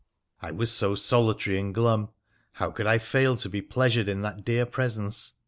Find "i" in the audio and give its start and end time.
0.41-0.49, 2.87-2.97